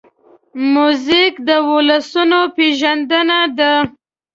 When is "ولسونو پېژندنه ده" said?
1.69-3.73